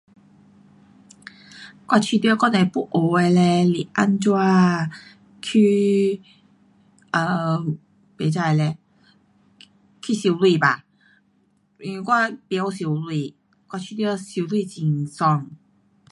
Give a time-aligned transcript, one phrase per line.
[1.89, 4.91] 我觉得我都要学的嘞是怎样
[5.43, 6.19] 去
[7.13, 7.75] um
[8.17, 8.79] 不知嘞，
[10.01, 10.83] 去游泳吧。
[11.77, 13.33] 因为我不晓游泳。
[13.67, 15.51] 我觉得游泳很爽。